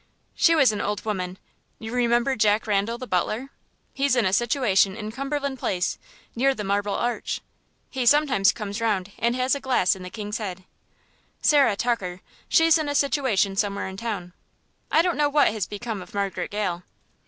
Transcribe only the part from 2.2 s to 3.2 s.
John Randal, the